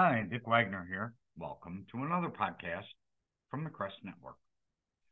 [0.00, 1.12] Hi, Dick Wagner here.
[1.36, 2.86] Welcome to another podcast
[3.50, 4.36] from the Crest Network.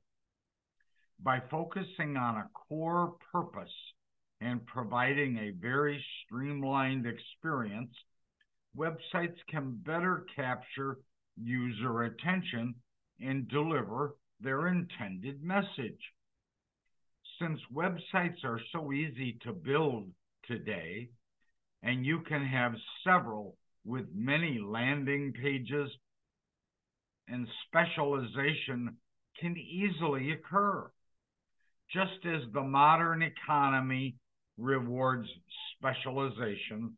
[1.18, 3.74] By focusing on a core purpose
[4.40, 7.94] and providing a very streamlined experience,
[8.76, 10.98] websites can better capture
[11.36, 12.74] user attention
[13.20, 16.12] and deliver their intended message.
[17.40, 20.10] Since websites are so easy to build
[20.46, 21.08] today,
[21.82, 25.90] and you can have several with many landing pages,
[27.28, 28.96] and specialization
[29.40, 30.90] can easily occur.
[31.90, 34.16] Just as the modern economy
[34.58, 35.28] rewards
[35.76, 36.94] specialization,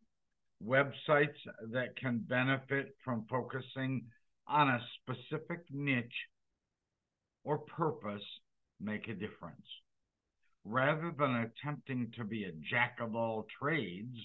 [0.67, 1.39] websites
[1.71, 4.03] that can benefit from focusing
[4.49, 6.27] on a specific niche
[7.45, 8.25] or purpose
[8.81, 9.67] make a difference.
[10.65, 14.17] Rather than attempting to be a jack of all trades,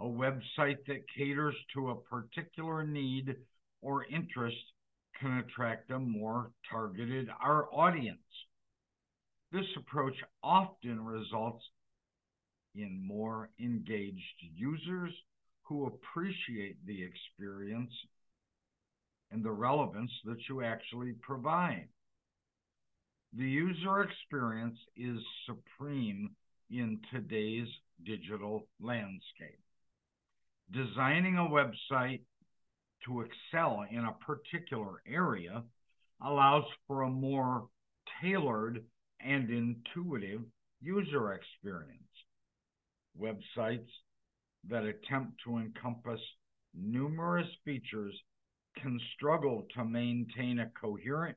[0.00, 3.36] a website that caters to a particular need
[3.82, 4.56] or interest
[5.20, 8.18] can attract a more targeted our audience.
[9.52, 11.64] This approach often results
[12.74, 15.12] in more engaged users
[15.62, 17.92] who appreciate the experience
[19.30, 21.88] and the relevance that you actually provide.
[23.32, 26.30] The user experience is supreme
[26.70, 27.68] in today's
[28.04, 29.60] digital landscape.
[30.72, 32.22] Designing a website
[33.04, 35.62] to excel in a particular area
[36.22, 37.68] allows for a more
[38.20, 38.84] tailored
[39.20, 40.42] and intuitive
[40.80, 42.02] user experience.
[43.20, 43.88] Websites
[44.68, 46.20] that attempt to encompass
[46.74, 48.14] numerous features
[48.76, 51.36] can struggle to maintain a coherent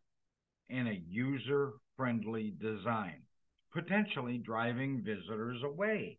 [0.69, 3.21] and a user friendly design,
[3.73, 6.17] potentially driving visitors away.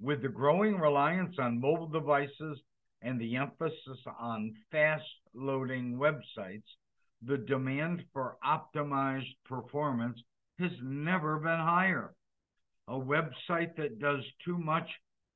[0.00, 2.58] With the growing reliance on mobile devices
[3.02, 6.64] and the emphasis on fast loading websites,
[7.24, 10.18] the demand for optimized performance
[10.58, 12.14] has never been higher.
[12.88, 14.88] A website that does too much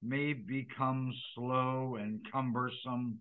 [0.03, 3.21] may become slow and cumbersome,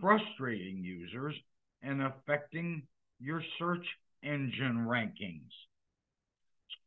[0.00, 1.34] frustrating users
[1.82, 2.82] and affecting
[3.20, 3.86] your search
[4.22, 5.50] engine rankings.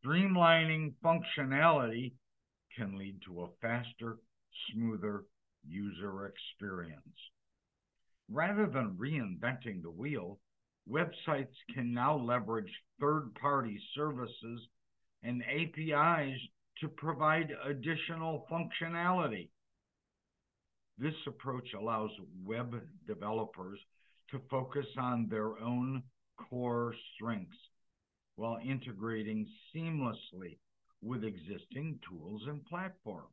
[0.06, 2.14] Streamlining functionality
[2.76, 4.18] can lead to a faster,
[4.72, 5.24] smoother
[5.68, 7.02] user experience.
[8.30, 10.40] Rather than reinventing the wheel,
[10.90, 14.62] websites can now leverage third party services
[15.24, 16.38] and APIs
[16.82, 19.50] to provide additional functionality.
[20.98, 22.12] This approach allows
[22.44, 22.76] web
[23.08, 23.80] developers
[24.32, 26.04] to focus on their own
[26.38, 27.58] core strengths
[28.36, 30.58] while integrating seamlessly
[31.02, 33.28] with existing tools and platforms.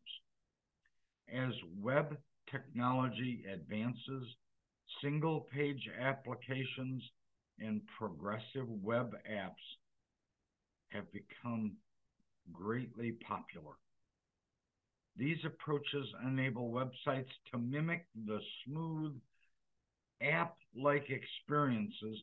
[1.33, 2.17] As web
[2.51, 4.25] technology advances,
[5.03, 7.03] single page applications
[7.59, 9.65] and progressive web apps
[10.89, 11.73] have become
[12.53, 13.75] greatly popular.
[15.17, 19.15] These approaches enable websites to mimic the smooth
[20.21, 22.19] app like experiences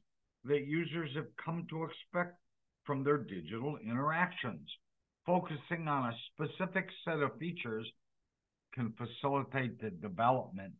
[0.46, 2.38] that users have come to expect
[2.86, 4.68] from their digital interactions,
[5.26, 7.88] focusing on a specific set of features
[8.74, 10.74] can facilitate the development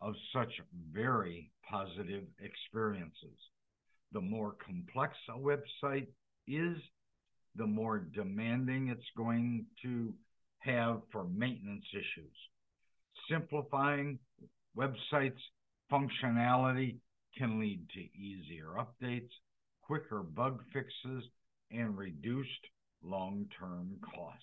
[0.00, 0.52] of such
[0.92, 3.38] very positive experiences.
[4.12, 6.06] The more complex a website
[6.46, 6.76] is,
[7.56, 10.12] the more demanding it's going to
[10.58, 12.34] have for maintenance issues.
[13.30, 14.18] Simplifying
[14.76, 15.32] websites'
[15.90, 16.96] functionality
[17.36, 19.30] can lead to easier updates,
[19.82, 21.24] quicker bug fixes,
[21.70, 22.66] and reduced
[23.02, 24.42] long term costs.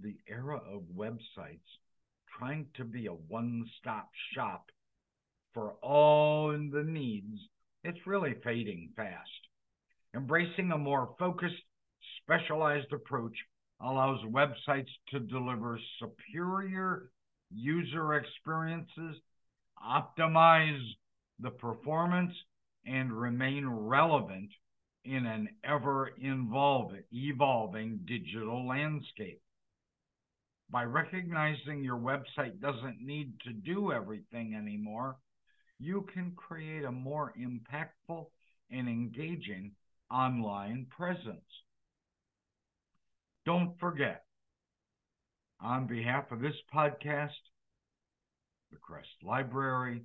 [0.00, 1.58] The era of websites
[2.38, 4.70] trying to be a one stop shop
[5.54, 7.38] for all the needs,
[7.82, 9.28] it's really fading fast.
[10.14, 11.54] Embracing a more focused,
[12.22, 13.36] specialized approach
[13.80, 17.10] allows websites to deliver superior
[17.50, 19.16] user experiences,
[19.84, 20.82] optimize
[21.40, 22.32] the performance,
[22.86, 24.50] and remain relevant
[25.04, 29.40] in an ever evolving digital landscape.
[30.70, 35.16] By recognizing your website doesn't need to do everything anymore,
[35.78, 38.26] you can create a more impactful
[38.70, 39.72] and engaging
[40.10, 41.40] online presence.
[43.46, 44.24] Don't forget,
[45.60, 47.30] on behalf of this podcast,
[48.70, 50.02] the Crest Library,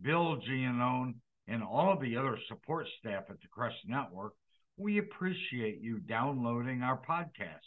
[0.00, 1.14] Bill Giannone,
[1.46, 4.32] and all of the other support staff at the Crest Network,
[4.76, 7.60] we appreciate you downloading our podcasts.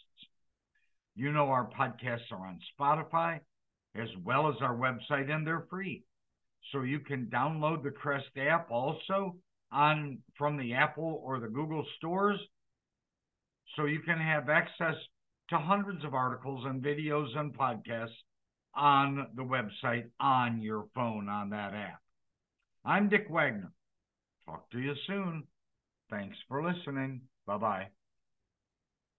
[1.15, 3.39] You know our podcasts are on Spotify
[3.95, 6.03] as well as our website, and they're free.
[6.71, 9.35] So you can download the Crest app also
[9.71, 12.39] on from the Apple or the Google stores.
[13.75, 14.95] So you can have access
[15.49, 18.09] to hundreds of articles and videos and podcasts
[18.75, 22.01] on the website on your phone on that app.
[22.87, 23.73] I'm Dick Wagner.
[24.45, 25.43] Talk to you soon.
[26.09, 27.19] Thanks for listening.
[27.45, 27.87] Bye bye.